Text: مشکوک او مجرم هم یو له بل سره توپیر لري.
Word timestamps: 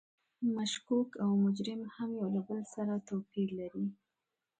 مشکوک 0.55 1.09
او 1.23 1.29
مجرم 1.43 1.81
هم 1.95 2.09
یو 2.21 2.29
له 2.35 2.41
بل 2.47 2.61
سره 2.73 2.93
توپیر 3.07 3.49
لري. 3.59 3.85